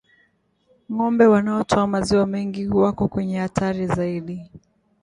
Ng'ombe 0.91 1.25
wanaotoa 1.31 1.87
maziwa 1.87 2.27
mengi 2.27 2.67
wako 2.67 3.07
kwenye 3.07 3.39
hatari 3.39 3.87
zaidi 3.87 4.49